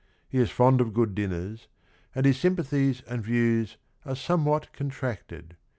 [0.27, 1.67] "He is fond of good dinners,
[2.15, 5.55] and his sympathies and views are somewhat contracted.